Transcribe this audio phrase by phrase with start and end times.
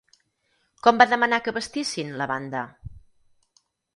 [0.85, 2.65] Com va demanar que vestissin la banda?